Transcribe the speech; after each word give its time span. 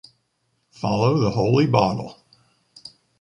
Follow 0.71 1.19
the 1.19 1.29
holy 1.29 1.67
bottle! 1.67 2.23